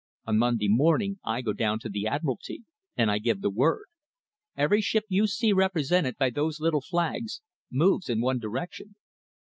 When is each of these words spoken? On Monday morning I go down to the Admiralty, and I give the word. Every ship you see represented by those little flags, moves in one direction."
On 0.25 0.39
Monday 0.39 0.67
morning 0.67 1.19
I 1.23 1.43
go 1.43 1.53
down 1.53 1.77
to 1.81 1.87
the 1.89 2.07
Admiralty, 2.07 2.63
and 2.97 3.11
I 3.11 3.19
give 3.19 3.41
the 3.41 3.51
word. 3.51 3.85
Every 4.57 4.81
ship 4.81 5.05
you 5.09 5.27
see 5.27 5.53
represented 5.53 6.17
by 6.17 6.31
those 6.31 6.59
little 6.59 6.81
flags, 6.81 7.43
moves 7.69 8.09
in 8.09 8.19
one 8.19 8.39
direction." 8.39 8.95